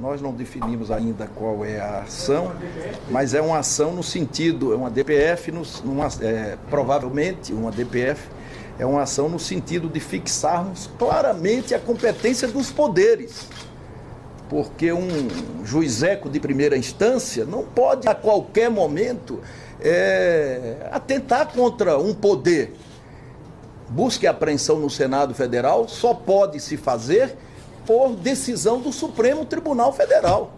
Nós 0.00 0.22
não 0.22 0.32
definimos 0.32 0.90
ainda 0.90 1.26
qual 1.26 1.62
é 1.62 1.78
a 1.78 1.98
ação, 2.00 2.52
mas 3.10 3.34
é 3.34 3.42
uma 3.42 3.58
ação 3.58 3.92
no 3.92 4.02
sentido, 4.02 4.72
é 4.72 4.76
uma 4.76 4.90
DPF, 4.90 5.52
numa, 5.84 6.08
é, 6.22 6.56
provavelmente 6.70 7.52
uma 7.52 7.70
DPF, 7.70 8.26
é 8.78 8.86
uma 8.86 9.02
ação 9.02 9.28
no 9.28 9.38
sentido 9.38 9.90
de 9.90 10.00
fixarmos 10.00 10.88
claramente 10.98 11.74
a 11.74 11.78
competência 11.78 12.48
dos 12.48 12.72
poderes. 12.72 13.46
Porque 14.48 14.90
um 14.90 15.28
juizeco 15.66 16.30
de 16.30 16.40
primeira 16.40 16.78
instância 16.78 17.44
não 17.44 17.62
pode 17.62 18.08
a 18.08 18.14
qualquer 18.14 18.70
momento 18.70 19.38
é, 19.82 20.88
atentar 20.90 21.52
contra 21.52 21.98
um 21.98 22.14
poder. 22.14 22.72
Busque 23.90 24.26
apreensão 24.26 24.78
no 24.78 24.88
Senado 24.88 25.34
Federal 25.34 25.86
só 25.88 26.14
pode 26.14 26.58
se 26.58 26.78
fazer 26.78 27.36
por 27.90 28.14
decisão 28.14 28.80
do 28.80 28.92
Supremo 28.92 29.44
Tribunal 29.44 29.92
Federal. 29.92 30.52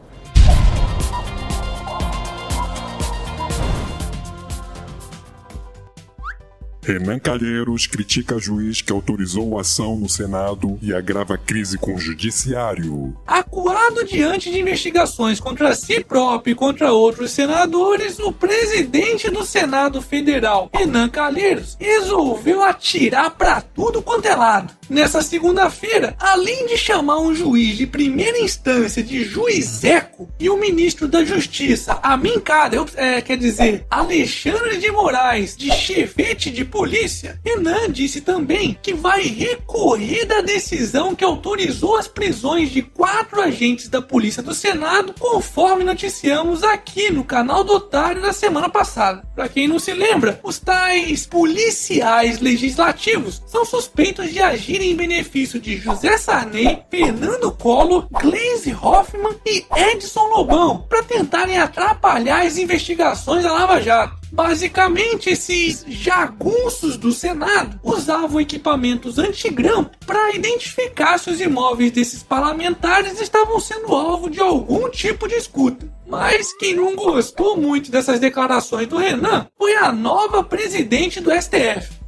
Renan 6.84 7.20
Calheiros 7.20 7.86
critica 7.86 8.40
juiz 8.40 8.82
que 8.82 8.92
autorizou 8.92 9.56
ação 9.56 9.96
no 9.96 10.08
Senado 10.08 10.76
e 10.82 10.92
agrava 10.92 11.38
crise 11.38 11.78
com 11.78 11.94
o 11.94 11.98
Judiciário. 11.98 13.16
Acuado 13.24 14.04
diante 14.04 14.50
de 14.50 14.58
investigações 14.58 15.38
contra 15.38 15.76
si 15.76 16.02
próprio 16.02 16.52
e 16.52 16.56
contra 16.56 16.92
outros 16.92 17.30
senadores, 17.30 18.18
o 18.18 18.32
presidente 18.32 19.30
do 19.30 19.44
Senado 19.44 20.02
Federal, 20.02 20.68
Renan 20.74 21.08
Calheiros, 21.08 21.76
resolveu 21.78 22.64
atirar 22.64 23.30
para 23.30 23.60
tudo 23.60 24.02
quanto 24.02 24.26
é 24.26 24.34
lado. 24.34 24.74
Nessa 24.90 25.22
segunda-feira, 25.22 26.16
além 26.18 26.66
de 26.66 26.76
chamar 26.76 27.20
um 27.20 27.32
juiz 27.32 27.76
de 27.76 27.86
primeira 27.86 28.40
instância 28.40 29.04
de 29.04 29.22
juizeco 29.22 30.28
e 30.38 30.50
o 30.50 30.56
ministro 30.56 31.06
da 31.06 31.24
Justiça, 31.24 32.00
Amin 32.02 32.40
Kader, 32.40 32.82
é, 32.96 33.20
quer 33.20 33.38
dizer, 33.38 33.86
Alexandre 33.88 34.78
de 34.78 34.90
Moraes, 34.90 35.56
de 35.56 35.70
chefete 35.70 36.50
de 36.50 36.71
polícia, 36.72 37.38
Renan 37.44 37.90
disse 37.92 38.22
também 38.22 38.76
que 38.82 38.94
vai 38.94 39.24
recorrer 39.24 40.24
da 40.24 40.40
decisão 40.40 41.14
que 41.14 41.22
autorizou 41.22 41.98
as 41.98 42.08
prisões 42.08 42.70
de 42.70 42.80
quatro 42.80 43.42
agentes 43.42 43.90
da 43.90 44.00
Polícia 44.00 44.42
do 44.42 44.54
Senado, 44.54 45.14
conforme 45.20 45.84
noticiamos 45.84 46.64
aqui 46.64 47.12
no 47.12 47.24
canal 47.24 47.62
do 47.62 47.74
Otário 47.74 48.22
da 48.22 48.32
semana 48.32 48.70
passada. 48.70 49.22
Para 49.34 49.50
quem 49.50 49.68
não 49.68 49.78
se 49.78 49.92
lembra, 49.92 50.40
os 50.42 50.58
tais 50.58 51.26
policiais 51.26 52.40
legislativos 52.40 53.42
são 53.46 53.66
suspeitos 53.66 54.32
de 54.32 54.40
agir 54.40 54.80
em 54.80 54.96
benefício 54.96 55.60
de 55.60 55.76
José 55.76 56.16
Sarney, 56.16 56.82
Fernando 56.90 57.52
Collor, 57.52 58.08
Glaze 58.10 58.74
Hoffman 58.80 59.36
e 59.44 59.62
Edson 59.76 60.26
Lobão 60.28 60.86
para 60.88 61.02
tentarem 61.02 61.58
atrapalhar 61.58 62.46
as 62.46 62.56
investigações 62.56 63.42
da 63.42 63.52
Lava 63.52 63.78
Jato. 63.78 64.21
Basicamente, 64.32 65.28
esses 65.28 65.84
jagunços 65.86 66.96
do 66.96 67.12
Senado 67.12 67.78
usavam 67.82 68.40
equipamentos 68.40 69.18
antigrão 69.18 69.90
para 70.06 70.34
identificar 70.34 71.18
se 71.18 71.28
os 71.28 71.38
imóveis 71.38 71.92
desses 71.92 72.22
parlamentares 72.22 73.20
estavam 73.20 73.60
sendo 73.60 73.94
alvo 73.94 74.30
de 74.30 74.40
algum 74.40 74.88
tipo 74.88 75.28
de 75.28 75.34
escuta. 75.34 75.86
Mas 76.06 76.50
quem 76.54 76.74
não 76.74 76.96
gostou 76.96 77.58
muito 77.58 77.90
dessas 77.90 78.18
declarações 78.18 78.88
do 78.88 78.96
Renan 78.96 79.48
foi 79.58 79.76
a 79.76 79.92
nova 79.92 80.42
presidente 80.42 81.20
do 81.20 81.30
STF. 81.30 82.01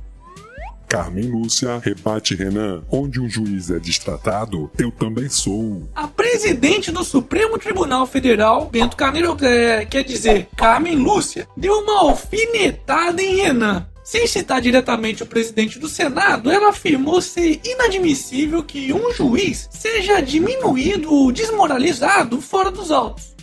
Carmen 0.94 1.28
Lúcia 1.28 1.76
rebate 1.78 2.36
Renan, 2.36 2.84
onde 2.88 3.20
um 3.20 3.28
juiz 3.28 3.68
é 3.68 3.80
destratado, 3.80 4.70
eu 4.78 4.92
também 4.92 5.28
sou. 5.28 5.90
A 5.92 6.06
presidente 6.06 6.92
do 6.92 7.02
Supremo 7.02 7.58
Tribunal 7.58 8.06
Federal, 8.06 8.66
Bento 8.70 8.96
Carneiro, 8.96 9.36
é, 9.44 9.84
quer 9.84 10.04
dizer, 10.04 10.46
Carmen 10.56 10.94
Lúcia, 10.94 11.48
deu 11.56 11.80
uma 11.80 11.98
alfinetada 11.98 13.20
em 13.20 13.34
Renan. 13.34 13.88
Sem 14.04 14.28
citar 14.28 14.60
diretamente 14.60 15.24
o 15.24 15.26
presidente 15.26 15.80
do 15.80 15.88
Senado, 15.88 16.48
ela 16.48 16.68
afirmou 16.68 17.20
ser 17.20 17.60
inadmissível 17.64 18.62
que 18.62 18.92
um 18.92 19.12
juiz 19.12 19.68
seja 19.72 20.20
diminuído 20.20 21.12
ou 21.12 21.32
desmoralizado 21.32 22.40
fora 22.40 22.70
dos 22.70 22.92
autos. 22.92 23.34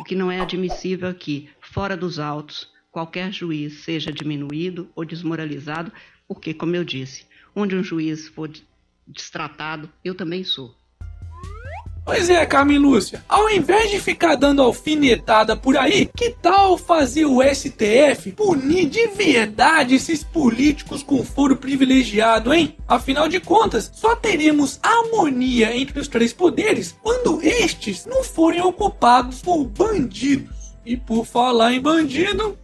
O 0.00 0.04
que 0.04 0.14
não 0.14 0.30
é 0.30 0.38
admissível 0.38 1.08
é 1.08 1.14
que, 1.14 1.48
fora 1.60 1.96
dos 1.96 2.20
autos, 2.20 2.68
qualquer 2.92 3.32
juiz 3.32 3.82
seja 3.82 4.12
diminuído 4.12 4.88
ou 4.94 5.04
desmoralizado 5.04 5.90
porque, 6.28 6.52
como 6.52 6.76
eu 6.76 6.84
disse, 6.84 7.24
onde 7.56 7.74
um 7.74 7.82
juiz 7.82 8.28
for 8.28 8.50
destratado, 9.06 9.90
eu 10.04 10.14
também 10.14 10.44
sou. 10.44 10.76
Pois 12.08 12.30
é, 12.30 12.46
Carmen 12.46 12.78
Lúcia, 12.78 13.22
ao 13.28 13.50
invés 13.50 13.90
de 13.90 14.00
ficar 14.00 14.34
dando 14.34 14.62
alfinetada 14.62 15.54
por 15.54 15.76
aí, 15.76 16.08
que 16.16 16.30
tal 16.30 16.78
fazer 16.78 17.26
o 17.26 17.42
STF 17.42 18.32
punir 18.32 18.88
de 18.88 19.08
verdade 19.08 19.94
esses 19.94 20.24
políticos 20.24 21.02
com 21.02 21.22
foro 21.22 21.56
privilegiado, 21.56 22.54
hein? 22.54 22.74
Afinal 22.88 23.28
de 23.28 23.38
contas, 23.38 23.90
só 23.94 24.16
teremos 24.16 24.80
harmonia 24.82 25.76
entre 25.76 26.00
os 26.00 26.08
três 26.08 26.32
poderes 26.32 26.96
quando 27.02 27.42
estes 27.42 28.06
não 28.06 28.24
forem 28.24 28.62
ocupados 28.62 29.42
por 29.42 29.64
bandidos. 29.66 30.56
E 30.86 30.96
por 30.96 31.26
falar 31.26 31.74
em 31.74 31.80
bandido, 31.80 32.58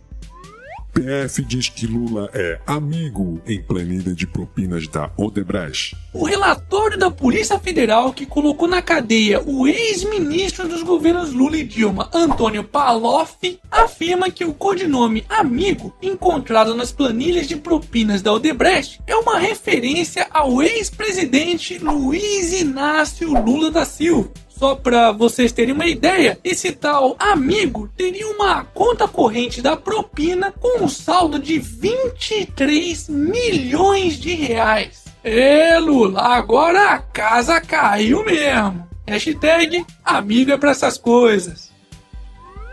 PF 0.94 1.42
diz 1.42 1.68
que 1.68 1.88
Lula 1.88 2.30
é 2.32 2.60
amigo 2.64 3.42
em 3.44 3.60
planilha 3.60 4.14
de 4.14 4.28
propinas 4.28 4.86
da 4.86 5.10
Odebrecht. 5.16 5.96
O 6.12 6.24
relatório 6.24 6.96
da 6.96 7.10
Polícia 7.10 7.58
Federal 7.58 8.12
que 8.12 8.24
colocou 8.24 8.68
na 8.68 8.80
cadeia 8.80 9.42
o 9.44 9.66
ex-ministro 9.66 10.68
dos 10.68 10.84
governos 10.84 11.32
Lula 11.32 11.56
e 11.56 11.64
Dilma, 11.64 12.08
Antônio 12.14 12.62
Paloff, 12.62 13.58
afirma 13.68 14.30
que 14.30 14.44
o 14.44 14.54
codinome 14.54 15.24
amigo 15.28 15.92
encontrado 16.00 16.76
nas 16.76 16.92
planilhas 16.92 17.48
de 17.48 17.56
propinas 17.56 18.22
da 18.22 18.32
Odebrecht 18.32 19.00
é 19.04 19.16
uma 19.16 19.36
referência 19.36 20.28
ao 20.30 20.62
ex-presidente 20.62 21.76
Luiz 21.78 22.52
Inácio 22.52 23.32
Lula 23.42 23.68
da 23.68 23.84
Silva. 23.84 24.30
Só 24.56 24.76
para 24.76 25.10
vocês 25.10 25.50
terem 25.50 25.74
uma 25.74 25.86
ideia, 25.86 26.38
esse 26.44 26.70
tal 26.70 27.16
amigo 27.18 27.88
teria 27.96 28.28
uma 28.28 28.64
conta 28.64 29.08
corrente 29.08 29.60
da 29.60 29.76
propina 29.76 30.52
com 30.52 30.84
um 30.84 30.88
saldo 30.88 31.40
de 31.40 31.58
23 31.58 33.08
milhões 33.08 34.18
de 34.18 34.32
reais. 34.34 35.04
É, 35.24 35.78
Lula, 35.78 36.20
agora 36.20 36.90
a 36.90 36.98
casa 36.98 37.60
caiu 37.60 38.24
mesmo. 38.24 38.86
Hashtag 39.06 39.84
amigo 40.04 40.52
é 40.52 40.56
pra 40.56 40.70
essas 40.70 40.96
coisas. 40.96 41.72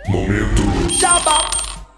Momento. 0.08 0.62
Jabá. 1.00 1.50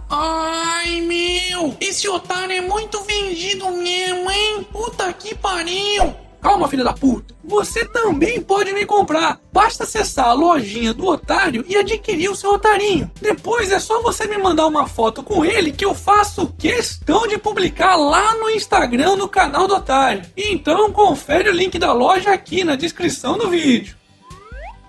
Ai, 0.09 1.01
meu, 1.01 1.75
esse 1.81 2.07
otário 2.07 2.55
é 2.55 2.61
muito 2.61 3.01
vendido 3.03 3.69
mesmo, 3.71 4.31
hein? 4.31 4.65
Puta 4.71 5.11
que 5.11 5.35
pariu. 5.35 6.22
Calma, 6.43 6.67
filha 6.67 6.83
da 6.83 6.91
puta. 6.91 7.33
Você 7.41 7.85
também 7.85 8.41
pode 8.41 8.73
me 8.73 8.85
comprar. 8.85 9.39
Basta 9.53 9.85
acessar 9.85 10.27
a 10.27 10.33
lojinha 10.33 10.93
do 10.93 11.05
otário 11.05 11.63
e 11.69 11.77
adquirir 11.77 12.29
o 12.29 12.35
seu 12.35 12.51
otarinho. 12.51 13.09
Depois 13.21 13.71
é 13.71 13.79
só 13.79 14.01
você 14.01 14.27
me 14.27 14.37
mandar 14.37 14.67
uma 14.67 14.85
foto 14.85 15.23
com 15.23 15.45
ele 15.45 15.71
que 15.71 15.85
eu 15.85 15.95
faço 15.95 16.53
questão 16.57 17.25
de 17.27 17.37
publicar 17.37 17.95
lá 17.95 18.35
no 18.35 18.49
Instagram 18.49 19.15
no 19.15 19.29
canal 19.29 19.69
do 19.69 19.75
otário. 19.75 20.23
Então 20.35 20.91
confere 20.91 21.47
o 21.47 21.53
link 21.53 21.79
da 21.79 21.93
loja 21.93 22.31
aqui 22.33 22.65
na 22.65 22.75
descrição 22.75 23.37
do 23.37 23.49
vídeo. 23.49 23.95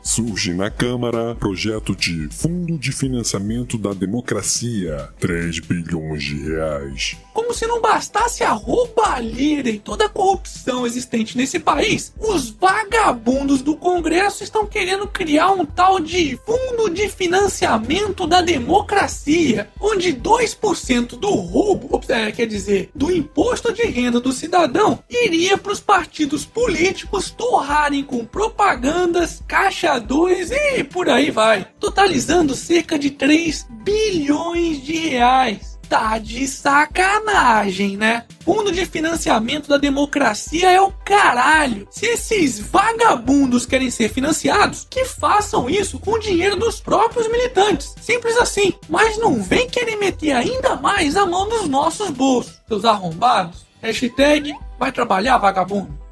Surge 0.04 0.53
na 0.53 0.70
Câmara 0.70 1.34
projeto 1.34 1.97
de 1.97 2.28
Fundo 2.31 2.76
de 2.76 2.92
Financiamento 2.92 3.78
da 3.78 3.94
Democracia, 3.94 5.09
3 5.19 5.60
bilhões 5.60 6.22
de 6.22 6.50
reais. 6.50 7.16
Como 7.32 7.54
se 7.54 7.66
não 7.66 7.81
bastasse 7.81 8.44
a 8.44 8.53
roubalheira 8.53 9.70
e 9.70 9.78
toda 9.78 10.04
a 10.04 10.09
corrupção 10.09 10.87
existente 10.87 11.38
nesse 11.38 11.59
país, 11.59 12.12
os 12.19 12.50
vagabundos 12.50 13.62
do 13.62 13.75
Congresso 13.76 14.44
estão 14.44 14.66
querendo 14.66 15.09
criar 15.09 15.50
um 15.53 15.65
tal 15.65 15.98
de 15.98 16.38
Fundo 16.44 16.91
de 16.91 17.09
Financiamento 17.09 18.27
da 18.27 18.42
Democracia, 18.42 19.71
onde 19.80 20.12
2% 20.12 21.18
do 21.18 21.30
roubo, 21.30 21.98
é, 22.09 22.30
quer 22.30 22.47
dizer, 22.47 22.91
do 22.95 23.10
imposto 23.10 23.72
de 23.72 23.84
renda 23.84 24.21
do 24.21 24.33
cidadão, 24.33 25.03
iria 25.09 25.57
para 25.57 25.72
os 25.72 25.80
partidos 25.80 26.45
políticos 26.45 27.30
torrarem 27.30 28.04
com 28.04 28.24
propagandas, 28.24 29.42
caixa 29.48 29.94
2 29.99 30.51
e 30.51 30.85
por 30.85 31.09
aí 31.09 31.31
vai, 31.31 31.67
totalizando 31.79 32.55
cerca 32.55 32.99
de 32.99 33.11
3 33.11 33.67
bilhões 33.85 34.83
de 34.83 35.09
reais. 35.09 35.75
Tá 35.89 36.19
de 36.19 36.49
sacanagem, 36.49 37.97
né? 37.97 38.25
Fundo 38.41 38.73
de 38.73 38.87
financiamento 38.87 39.69
da 39.69 39.77
democracia 39.77 40.71
é 40.71 40.81
o 40.81 40.91
caralho. 40.91 41.87
Se 41.91 42.07
esses 42.07 42.59
vagabundos 42.59 43.67
querem 43.67 43.91
ser 43.91 44.09
financiados, 44.09 44.87
que 44.91 45.05
façam 45.05 45.69
isso 45.69 45.99
com 45.99 46.13
o 46.13 46.19
dinheiro 46.19 46.57
dos 46.57 46.81
próprios 46.81 47.31
militantes. 47.31 47.95
Simples 48.01 48.37
assim. 48.39 48.73
Mas 48.89 49.19
não 49.19 49.43
vem 49.43 49.69
querer 49.69 49.97
meter 49.97 50.33
ainda 50.33 50.75
mais 50.77 51.17
a 51.17 51.27
mão 51.27 51.49
nos 51.49 51.69
nossos 51.69 52.11
bolsos, 52.11 52.61
seus 52.67 52.85
arrombados. 52.85 53.67
Hashtag 53.83 54.55
vai 54.79 54.91
trabalhar, 54.91 55.37
vagabundo. 55.39 56.03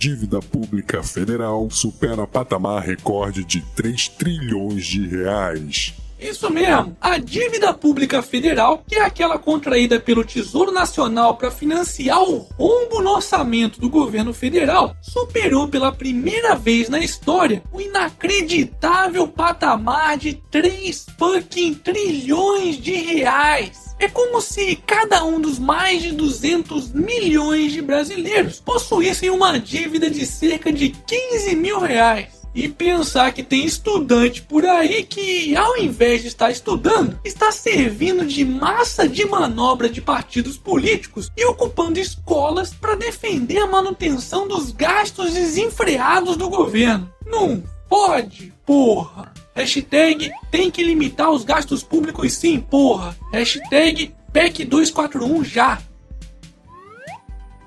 Dívida 0.00 0.40
pública 0.40 1.02
federal 1.02 1.68
supera 1.70 2.26
patamar 2.26 2.82
recorde 2.82 3.44
de 3.44 3.60
3 3.76 4.08
trilhões 4.08 4.86
de 4.86 5.06
reais. 5.06 5.92
Isso 6.18 6.50
mesmo, 6.50 6.96
a 6.98 7.18
dívida 7.18 7.74
pública 7.74 8.22
federal, 8.22 8.82
que 8.88 8.94
é 8.94 9.02
aquela 9.02 9.38
contraída 9.38 10.00
pelo 10.00 10.24
Tesouro 10.24 10.72
Nacional 10.72 11.36
para 11.36 11.50
financiar 11.50 12.22
o 12.22 12.38
rombo 12.38 13.02
no 13.02 13.10
orçamento 13.10 13.78
do 13.78 13.90
governo 13.90 14.32
federal, 14.32 14.96
superou 15.02 15.68
pela 15.68 15.92
primeira 15.92 16.54
vez 16.54 16.88
na 16.88 17.00
história 17.00 17.62
o 17.70 17.78
inacreditável 17.78 19.28
patamar 19.28 20.16
de 20.16 20.32
3 20.50 21.04
fucking 21.18 21.74
trilhões 21.74 22.78
de 22.78 22.94
reais. 22.94 23.89
É 24.00 24.08
como 24.08 24.40
se 24.40 24.76
cada 24.76 25.22
um 25.24 25.38
dos 25.38 25.58
mais 25.58 26.00
de 26.00 26.12
200 26.12 26.90
milhões 26.90 27.70
de 27.70 27.82
brasileiros 27.82 28.58
possuíssem 28.58 29.28
uma 29.28 29.60
dívida 29.60 30.08
de 30.08 30.24
cerca 30.24 30.72
de 30.72 30.88
15 30.88 31.54
mil 31.54 31.78
reais. 31.78 32.40
E 32.54 32.66
pensar 32.66 33.30
que 33.32 33.42
tem 33.42 33.64
estudante 33.64 34.40
por 34.40 34.64
aí 34.64 35.04
que, 35.04 35.54
ao 35.54 35.76
invés 35.76 36.22
de 36.22 36.28
estar 36.28 36.50
estudando, 36.50 37.20
está 37.22 37.52
servindo 37.52 38.24
de 38.24 38.42
massa 38.42 39.06
de 39.06 39.26
manobra 39.26 39.88
de 39.88 40.00
partidos 40.00 40.56
políticos 40.56 41.30
e 41.36 41.44
ocupando 41.44 42.00
escolas 42.00 42.72
para 42.72 42.96
defender 42.96 43.58
a 43.58 43.66
manutenção 43.66 44.48
dos 44.48 44.72
gastos 44.72 45.34
desenfreados 45.34 46.38
do 46.38 46.48
governo. 46.48 47.12
Não 47.26 47.62
pode, 47.90 48.54
porra! 48.64 49.30
Hashtag 49.54 50.32
tem 50.50 50.70
que 50.70 50.82
limitar 50.82 51.30
os 51.30 51.44
gastos 51.44 51.82
públicos 51.82 52.32
sim, 52.32 52.58
porra! 52.60 53.14
Hashtag 53.32 54.14
PEC 54.32 54.64
241 54.64 55.44
já! 55.44 55.82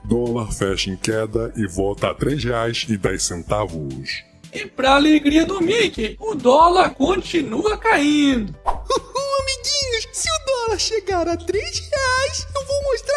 Dólar 0.05 0.51
fecha 0.51 0.89
em 0.89 0.97
queda 0.97 1.53
e 1.55 1.65
volta 1.67 2.07
a 2.07 2.11
R$ 2.11 2.17
3,10. 2.17 4.07
E 4.53 4.65
pra 4.67 4.95
alegria 4.95 5.45
do 5.45 5.61
Mickey, 5.61 6.17
o 6.19 6.35
dólar 6.35 6.89
continua 6.91 7.77
caindo. 7.77 8.53
Uhul, 8.65 9.41
amiguinhos, 9.41 10.07
se 10.11 10.29
o 10.29 10.45
dólar 10.45 10.79
chegar 10.79 11.27
a 11.27 11.37
3 11.37 11.63
reais, 11.63 12.47
eu 12.55 12.65
vou 12.65 12.83
mostrar 12.83 13.12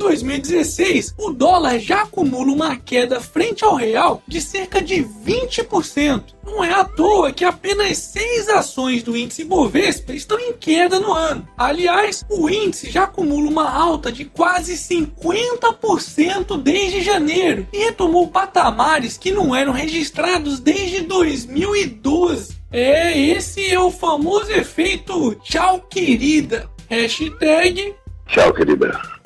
2016, 0.00 1.14
o 1.18 1.30
dólar 1.30 1.78
já 1.78 2.02
acumula 2.02 2.50
uma 2.50 2.74
queda 2.74 3.20
frente 3.20 3.62
ao 3.62 3.74
real 3.74 4.22
de 4.26 4.40
cerca 4.40 4.80
de 4.80 5.04
20%. 5.04 6.34
Não 6.44 6.64
é 6.64 6.72
à 6.72 6.84
toa 6.84 7.30
que 7.32 7.44
apenas 7.44 7.98
seis 7.98 8.48
ações 8.48 9.02
do 9.02 9.16
índice 9.16 9.44
Bovespa 9.44 10.12
estão 10.14 10.38
em 10.40 10.54
queda 10.54 10.98
no 10.98 11.12
ano. 11.12 11.46
Aliás, 11.56 12.24
o 12.30 12.48
índice 12.48 12.90
já 12.90 13.04
acumula 13.04 13.48
uma 13.48 13.70
alta 13.70 14.10
de 14.10 14.24
quase 14.24 14.74
50% 14.74 16.60
desde 16.60 17.02
janeiro 17.02 17.68
e 17.72 17.84
retomou 17.84 18.26
patamares 18.28 19.18
que 19.18 19.30
não 19.30 19.54
eram 19.54 19.72
registrados 19.72 20.58
desde 20.58 21.02
2012. 21.02 22.58
É, 22.72 23.16
esse 23.18 23.70
é 23.70 23.78
o 23.78 23.90
famoso 23.90 24.50
efeito 24.50 25.34
tchau 25.42 25.80
querida. 25.90 26.70
Hashtag 26.88 27.94
Tchau, 28.26 28.52
querida. 28.54 29.19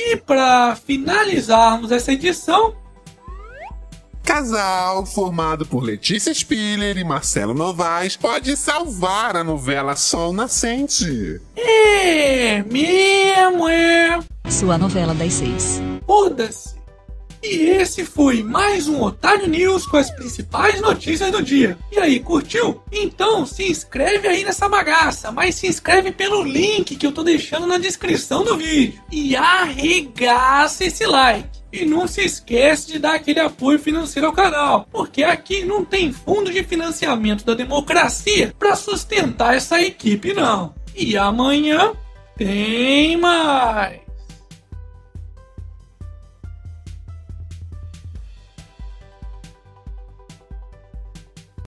E 0.00 0.16
para 0.16 0.76
finalizarmos 0.76 1.90
essa 1.90 2.12
edição, 2.12 2.72
Casal 4.22 5.04
formado 5.04 5.66
por 5.66 5.82
Letícia 5.82 6.32
Spiller 6.32 6.96
e 6.96 7.02
Marcelo 7.02 7.52
Novaes 7.52 8.16
pode 8.16 8.56
salvar 8.56 9.34
a 9.34 9.42
novela 9.42 9.96
Sol 9.96 10.32
Nascente. 10.32 11.40
É 11.56 12.62
mesmo, 12.62 13.68
é. 13.68 14.20
Sua 14.48 14.78
novela 14.78 15.14
das 15.14 15.32
seis. 15.32 15.80
Foda-se. 16.06 16.77
E 17.42 17.70
esse 17.70 18.04
foi 18.04 18.42
mais 18.42 18.88
um 18.88 19.02
Otário 19.02 19.48
News 19.48 19.86
com 19.86 19.96
as 19.96 20.10
principais 20.10 20.80
notícias 20.80 21.30
do 21.30 21.42
dia. 21.42 21.78
E 21.92 21.98
aí, 21.98 22.18
curtiu? 22.20 22.82
Então 22.90 23.46
se 23.46 23.70
inscreve 23.70 24.26
aí 24.26 24.44
nessa 24.44 24.68
bagaça, 24.68 25.30
mas 25.30 25.54
se 25.54 25.66
inscreve 25.66 26.10
pelo 26.10 26.42
link 26.42 26.96
que 26.96 27.06
eu 27.06 27.12
tô 27.12 27.22
deixando 27.22 27.66
na 27.66 27.78
descrição 27.78 28.42
do 28.42 28.56
vídeo. 28.56 29.00
E 29.10 29.36
arregaça 29.36 30.84
esse 30.84 31.06
like. 31.06 31.48
E 31.72 31.84
não 31.84 32.08
se 32.08 32.22
esquece 32.22 32.88
de 32.88 32.98
dar 32.98 33.14
aquele 33.14 33.40
apoio 33.40 33.78
financeiro 33.78 34.26
ao 34.26 34.32
canal, 34.32 34.88
porque 34.90 35.22
aqui 35.22 35.64
não 35.64 35.84
tem 35.84 36.10
fundo 36.12 36.50
de 36.50 36.64
financiamento 36.64 37.44
da 37.44 37.54
democracia 37.54 38.54
para 38.58 38.74
sustentar 38.74 39.54
essa 39.54 39.80
equipe 39.80 40.32
não. 40.32 40.74
E 40.96 41.16
amanhã 41.16 41.92
tem 42.36 43.16
mais. 43.16 44.07